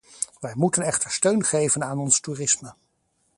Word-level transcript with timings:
Wij 0.39 0.51
moeten 0.55 0.83
echter 0.83 1.11
steun 1.11 1.43
geven 1.43 1.83
aan 1.83 1.99
ons 1.99 2.19
toerisme. 2.19 2.73